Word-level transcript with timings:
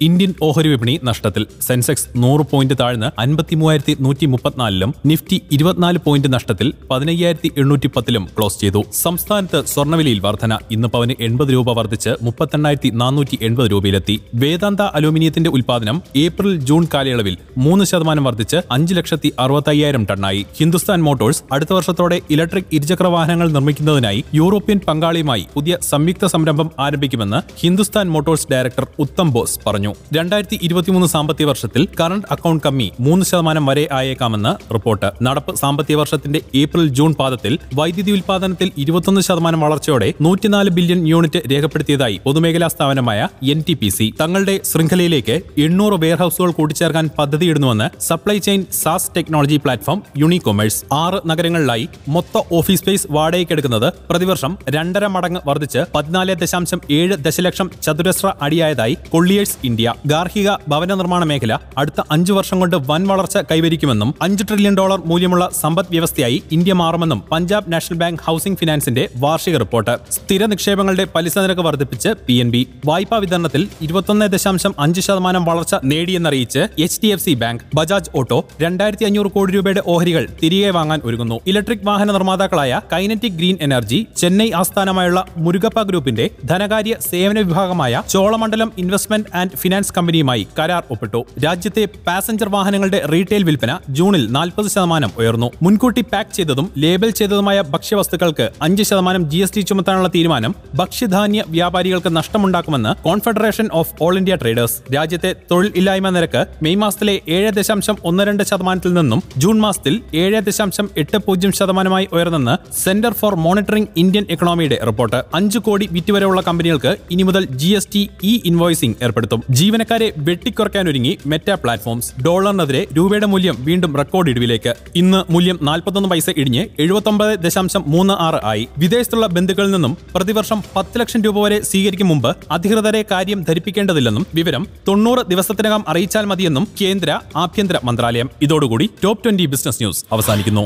Indian 0.00 0.34
ഓഹരി 0.42 0.68
വിപണി 0.68 1.00
നഷ്ടത്തിൽ. 1.04 1.46
സെൻസെക്സ് 1.60 2.08
നൂറ് 2.16 2.40
പോയിന്റ് 2.50 2.74
താഴ്ന്ന് 2.80 3.20
അൻപത്തി 3.20 3.54
മൂവായിരത്തി 3.54 3.96
നൂറ്റി 4.00 4.26
മുപ്പത്തിനാലിലും 4.26 4.94
നിഫ്റ്റി 5.06 5.42
ഇരുപത്തിനാല് 5.52 5.98
പോയിന്റ് 5.98 6.32
നഷ്ടത്തിൽ 6.32 6.72
പതിനയ്യായിരത്തി 6.90 7.50
എണ്ണൂറ്റി 7.58 7.88
പത്തിലും 7.96 8.28
ക്ലോസ് 8.38 8.60
ചെയ്തു. 8.60 8.82
സംസ്ഥാനത്ത് 8.92 9.64
സ്വർണവിലയിൽ 9.66 10.20
വർധന. 10.20 10.58
ഇന്ന് 10.70 10.88
പവന് 10.88 11.14
എൺപത് 11.20 11.48
രൂപ 11.52 11.72
വർദ്ധിച്ച് 11.78 12.10
മുപ്പത്തെണ്ണായിരത്തി 12.22 12.88
നാനൂറ്റി 12.94 13.38
എൺപത് 13.42 13.70
രൂപയിലെത്തി. 13.70 14.20
വേദാന്ത 14.34 14.80
അലൂമിനിയത്തിന്റെ 14.80 15.50
ഉൽപ്പാദനം 15.50 16.02
ഏപ്രിൽ 16.16 16.56
ജൂൺ 16.70 16.86
കാലയളവിൽ 16.94 17.36
മൂന്ന് 17.58 17.84
ശതമാനം 17.84 18.24
വർദ്ധിച്ച് 18.24 18.56
അഞ്ച് 18.70 18.94
ലക്ഷത്തി 18.94 19.32
അറുപത്തയ്യായിരം 19.38 20.06
ടണ്ണായി. 20.10 20.46
ഹിന്ദുസ്ഥാൻ 20.58 21.02
മോട്ടോഴ്സ് 21.02 21.42
അടുത്ത 21.52 21.72
വർഷത്തോടെ 21.72 22.20
ഇലക്ട്രിക് 22.30 22.72
ഇരുചക്ര 22.72 23.06
വാഹനങ്ങൾ 23.06 23.50
നിർമ്മിക്കുന്നതിനായി 23.50 24.24
യൂറോപ്യൻ 24.34 24.80
പങ്കാളിയുമായി 24.88 25.46
പുതിയ 25.54 25.76
സംയുക്ത 25.90 26.26
സംരംഭം 26.26 26.70
ആരംഭിക്കുമെന്ന് 26.78 27.42
ഹിന്ദുസ്ഥാൻ 27.60 28.10
മോട്ടോഴ്സ് 28.10 28.48
ഡയറക്ടർ 28.52 28.86
ഉത്തം 28.98 29.30
ബോസ് 29.32 29.60
പറഞ്ഞു. 29.66 29.89
രണ്ടായിരത്തി 30.14 30.58
ഇരുപത്തിമൂന്ന് 30.62 31.06
സാമ്പത്തിക 31.06 31.46
വർഷത്തിൽ 31.46 31.82
കറണ്ട് 32.00 32.26
അക്കൗണ്ട് 32.30 32.62
കമ്മി 32.62 32.88
മൂന്ന് 33.00 33.24
ശതമാനം 33.24 33.66
വരെ 33.66 33.88
ആയേക്കാമെന്ന് 33.92 34.52
റിപ്പോർട്ട്. 34.74 35.08
നടപ്പ് 35.22 35.52
സാമ്പത്തിക 35.56 35.96
വർഷത്തിന്റെ 35.96 36.40
ഏപ്രിൽ 36.54 36.88
ജൂൺ 36.88 37.14
പാദത്തിൽ 37.14 37.58
വൈദ്യുതി 37.74 38.10
ഉൽപാദനത്തിൽ 38.10 38.72
ഇരുപത്തൊന്ന് 38.76 39.20
ശതമാനം 39.20 39.60
വളർച്ചയോടെ 39.60 40.14
നൂറ്റിനാല് 40.20 40.70
ബില്യൺ 40.70 41.08
യൂണിറ്റ് 41.08 41.42
രേഖപ്പെടുത്തിയതായി 41.52 42.16
പൊതുമേഖലാ 42.24 42.68
സ്ഥാപനമായ 42.68 43.20
എൻ 43.50 43.64
ടി 43.68 43.74
പി 43.74 43.88
സി 43.88 44.06
തങ്ങളുടെ 44.20 44.60
ശൃംഖലയിലേക്ക് 44.64 45.36
എണ്ണൂറ് 45.58 45.98
വെയർഹൌസുകൾ 46.00 46.50
കൂട്ടിച്ചേർക്കാൻ 46.50 47.10
പദ്ധതിയിടുന്നുവെന്ന് 47.18 47.88
supply 48.00 48.38
chain 48.38 48.66
SaaS 48.72 49.10
technology 49.16 49.56
platform 49.56 50.02
Unicommerce 50.18 50.80
ആറ് 50.94 51.20
നഗരങ്ങളിലായി 51.26 51.86
മൊത്ത 52.08 52.44
ഓഫീസ് 52.52 52.80
സ്പേസ് 52.80 53.06
വാടകയ്ക്കെടുക്കുന്നത് 53.10 53.88
പ്രതിവർഷം 54.10 54.52
രണ്ടര 54.68 55.06
മടങ്ങ് 55.06 55.40
വർദ്ധിച്ച് 55.46 55.82
പതിനാല് 55.94 56.34
ദശാംശം 56.34 56.80
ഏഴ് 56.90 57.16
ദശലക്ഷം 57.18 57.70
ചതുരശ്ര 57.82 58.32
അടിയായതായി 58.42 58.96
കൊള്ളിയേഴ്സ് 59.10 59.58
ഇന്ത്യ 59.64 59.79
ഗാർഹിക 60.06 60.50
ഭവന 60.68 60.94
നിർമ്മാണ 60.94 61.24
മേഖല 61.24 61.58
അടുത്ത 61.78 62.02
അഞ്ചു 62.10 62.32
വർഷം 62.32 62.60
കൊണ്ട് 62.60 62.76
വൻ 62.76 63.06
വളർച്ച 63.06 63.36
കൈവരിക്കുമെന്നും 63.36 64.14
അഞ്ച് 64.22 64.44
ട്രില്യൺ 64.48 64.76
ഡോളർ 64.76 65.02
മൂല്യമുള്ള 65.06 65.50
സമ്പദ് 65.60 65.86
വ്യവസ്ഥയായി 65.90 66.42
ഇന്ത്യ 66.52 66.72
മാറുമെന്നും 66.72 67.22
പഞ്ചാബ് 67.32 67.72
നാഷണൽ 67.72 67.96
ബാങ്ക് 67.96 68.20
ഹൌസിംഗ് 68.22 68.58
ഫിനാൻസിന്റെ 68.58 69.08
വാർഷിക 69.16 69.56
റിപ്പോർട്ട്. 69.56 69.98
സ്ഥിര 70.10 70.46
നിക്ഷേപങ്ങളുടെ 70.46 71.06
പലിശ 71.14 71.38
നിരക്ക് 71.38 71.60
വർദ്ധിപ്പിച്ച് 71.60 72.08
പി 72.26 72.32
എൻ 72.32 72.50
ബി. 72.50 72.68
വായ്പാ 72.86 73.18
വിതരണത്തിൽ 73.18 73.68
ഇരുപത്തൊന്ന് 73.80 74.26
ദശാംശം 74.26 74.74
അഞ്ച് 74.78 75.00
ശതമാനം 75.00 75.44
വളർച്ച 75.44 75.74
നേടിയെന്നറിയിച്ച് 75.84 76.58
H 76.78 77.00
D 77.04 77.06
F 77.06 77.22
C 77.22 77.34
bank 77.34 77.62
Bajaj 77.74 78.10
auto 78.14 78.44
രണ്ടായിരത്തി 78.60 79.04
അഞ്ഞൂറ് 79.04 79.26
കോടി 79.26 79.52
രൂപയുടെ 79.52 79.82
ഓഹരികൾ 79.86 80.28
തിരികെ 80.42 80.70
വാങ്ങാൻ 80.70 81.00
ഒരുങ്ങുന്നു. 81.04 81.40
ഇലക്ട്രിക് 81.46 81.84
വാഹന 81.84 82.12
നിർമ്മാതാക്കളായ 82.12 82.80
കൈനറ്റിക് 82.92 83.32
ഗ്രീൻ 83.32 83.58
എനർജി 83.60 84.06
ചെന്നൈ 84.16 84.50
ആസ്ഥാനമായുള്ള 84.50 85.24
മുരുകപ്പ 85.36 85.82
ഗ്രൂപ്പിന്റെ 85.82 86.30
ധനകാര്യ 86.44 86.96
സേവന 87.10 87.38
വിഭാഗമായ 87.38 88.02
ചോളമണ്ഡലം 88.08 88.72
ഇൻവെസ്റ്റ്മെന്റ് 88.78 89.36
ആൻഡ് 89.36 89.56
ഫിനാൻസ് 89.70 89.92
കമ്പനിയുമായി 89.96 90.42
കരാർ 90.58 90.84
ഒപ്പിട്ടു. 90.92 91.18
രാജ്യത്തെ 91.44 91.82
പാസഞ്ചർ 92.06 92.48
വാഹനങ്ങളുടെ 92.54 92.98
റീറ്റെയിൽ 93.12 93.42
വിൽപ്പന 93.48 93.72
ജൂണിൽ 93.96 94.22
നാൽപ്പത് 94.36 94.68
ശതമാനം 94.72 95.10
ഉയർന്നു. 95.18 95.48
മുൻകൂട്ടി 95.64 96.02
പാക്ക് 96.12 96.32
ചെയ്തതും 96.36 96.66
ലേബൽ 96.82 97.10
ചെയ്തതുമായ 97.18 97.58
ഭക്ഷ്യവസ്തുക്കൾക്ക് 97.74 98.46
അഞ്ച് 98.62 98.84
ശതമാനം 98.88 99.24
ജി 99.32 99.40
എസ് 99.44 99.54
ടി 99.56 99.62
ചുമത്താനുള്ള 99.70 100.08
തീരുമാനം 100.14 100.54
ഭക്ഷ്യധാന്യ 100.74 101.42
വ്യാപാരികൾക്ക് 101.56 102.10
നഷ്ടമുണ്ടാക്കുമെന്ന് 102.16 102.92
confederation 103.04 103.68
of 103.80 103.92
all 104.02 104.16
India 104.20 104.36
traders. 104.42 104.76
രാജ്യത്തെ 104.96 105.30
തൊഴിൽ 105.50 105.70
ഇല്ലായ്മ 105.76 106.10
നിരക്ക് 106.16 106.42
മെയ് 106.62 106.80
മാസത്തിലെ 106.82 107.14
ഏഴ് 107.36 107.52
ദശാംശം 107.58 107.98
ഒന്ന് 108.10 108.26
രണ്ട് 108.30 108.42
ശതമാനത്തിൽ 108.50 108.94
നിന്നും 108.98 109.22
ജൂൺ 109.36 109.56
മാസത്തിൽ 109.66 110.00
ഏഴ് 110.24 110.42
ദശാംശം 110.48 110.88
എട്ട് 111.04 111.20
പൂജ്യം 111.28 111.54
ശതമാനമായി 111.60 112.08
ഉയർന്നെന്ന് 112.12 112.56
സെന്റർ 112.82 113.14
ഫോർ 113.22 113.34
മോണിറ്ററിംഗ് 113.46 113.88
ഇന്ത്യൻ 113.96 114.26
എക്കണോമിയുടെ 114.30 114.80
റിപ്പോർട്ട്. 114.90 115.22
അഞ്ച് 115.34 115.62
കോടി 115.68 115.88
വിറ്റ് 115.92 116.12
വരെയുള്ള 116.18 116.40
കമ്പനികൾക്ക് 116.50 116.94
ഇനി 117.10 117.22
മുതൽ 117.30 117.46
G 117.62 117.72
S 117.78 117.90
T 117.94 118.04
e 118.32 118.34
invoicing 118.50 118.96
ഏർപ്പെടുത്തും. 119.02 119.40
ജീവനക്കാരെ 119.60 120.08
വെട്ടിക്കുറയ്ക്കാനൊരുങ്ങി 120.26 121.12
മെറ്റ 121.30 121.48
പ്ലാറ്റ്ഫോംസ് 121.62 122.10
ഡോളറിനെതിരെ 122.24 122.82
രൂപയുടെ 122.96 123.26
മൂല്യം 123.32 123.56
വീണ്ടും 123.68 123.92
റെക്കോർഡ് 124.00 124.30
ഇടിവിലേക്ക് 124.32 124.72
ഇന്ന് 125.00 125.20
മൂല്യം 125.34 125.56
നാൽപ്പത്തൊന്ന് 125.68 126.08
പൈസ 126.12 126.28
ഇടിഞ്ഞ് 126.42 126.62
എഴുപത്തൊമ്പത് 126.84 127.32
ദശാംശം 127.44 127.82
മൂന്ന് 127.94 128.14
ആറ് 128.26 128.40
ആയി. 128.52 128.64
വിദേശത്തുള്ള 128.82 129.26
ബന്ധുക്കളിൽ 129.36 129.72
നിന്നും 129.76 129.94
പ്രതിവർഷം 130.14 130.60
പത്ത് 130.76 131.00
ലക്ഷം 131.00 131.22
രൂപ 131.26 131.36
വരെ 131.44 131.58
സ്വീകരിക്കും 131.70 132.08
മുമ്പ് 132.12 132.30
അധികൃതരെ 132.56 133.02
കാര്യം 133.12 133.40
ധരിപ്പിക്കേണ്ടതില്ലെന്നും 133.48 134.26
വിവരം 134.38 134.64
തൊണ്ണൂറ് 134.88 135.24
ദിവസത്തിനകം 135.32 135.84
അറിയിച്ചാൽ 135.92 136.26
മതിയെന്നും 136.32 136.66
കേന്ദ്ര 136.80 137.10
ആഭ്യന്തര 137.44 137.78
മന്ത്രാലയം. 137.88 138.30
ഇതോടുകൂടി 138.46 138.88
ടോപ്പ് 139.04 139.24
ട്വന്റി 139.26 139.46
ബിസിനസ് 139.54 139.82
ന്യൂസ് 139.82 140.04
അവസാനിക്കുന്നു. 140.16 140.64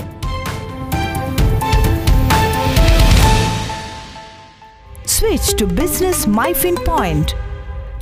Switch 5.16 5.48
to 5.60 5.64
Business 5.80 6.18
MyFin 6.38 6.76
Point. 6.88 7.28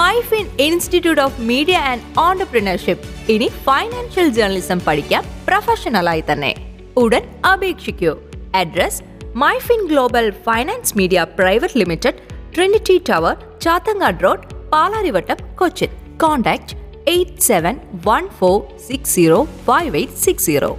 Myfin 0.00 0.44
institute 0.60 1.22
of 1.22 1.40
media 1.40 1.76
and 1.90 2.02
entrepreneurship. 2.18 3.32
ഇനി 3.32 3.48
ഫൈനാൻഷ്യൽ 3.64 4.28
ജേർണലിസം 4.28 4.80
പഠിക്കാം 4.86 5.24
പ്രൊഫഷണലായി 5.48 6.22
തന്നെ. 6.32 6.52
ഉടൻ 6.96 7.24
അപേക്ഷിക്കൂ. 7.52 8.12
Address 8.54 9.02
Myfin 9.34 9.86
global 9.86 10.30
finance 10.46 10.98
media 10.98 11.26
private 11.38 11.78
limited 11.78 12.20
Trinity 12.54 13.02
tower 13.10 13.36
Chathangad 13.62 14.24
road 14.24 14.46
Palarivattom 14.72 15.36
Cochin. 15.56 15.88
Contact 16.22 16.76
eight 17.08 17.46
seven 17.50 17.76
one 18.06 18.28
four 18.38 18.58
six 18.88 19.14
zero 19.14 19.48
five 19.66 19.96
eight 19.96 20.20
six 20.26 20.46
zero. 20.46 20.78